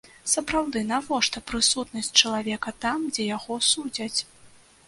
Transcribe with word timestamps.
Сапраўды, 0.35 0.81
навошта 0.91 1.43
прысутнасць 1.51 2.11
чалавека 2.23 2.73
там, 2.87 3.07
дзе 3.13 3.29
яго 3.37 3.59
судзяць? 3.71 4.17